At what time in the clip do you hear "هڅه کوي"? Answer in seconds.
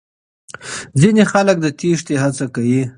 2.23-2.81